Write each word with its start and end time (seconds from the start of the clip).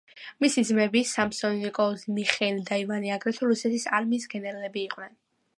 მისი 0.43 0.61
ძმები, 0.69 1.03
სამსონი, 1.09 1.61
ნიკოლოზი, 1.65 2.15
მიხეილი 2.17 2.65
და 2.71 2.81
ივანე 2.87 3.15
აგრეთვე 3.19 3.53
რუსეთის 3.53 3.89
არმიის 3.99 4.29
გენერლები 4.37 4.87
იყვნენ. 4.89 5.19